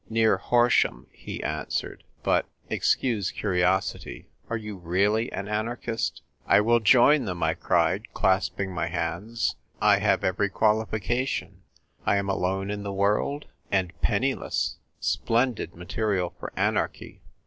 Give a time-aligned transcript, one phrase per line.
[0.19, 6.79] "Near Horsham," he answered." But— excuse curiosity— are you really an anar chist?"" I will
[6.79, 11.61] join them!" I cried, clasping my hands." I have every qualification.
[12.03, 17.21] I am alone in the world, and penniless— splendid material for anarchy.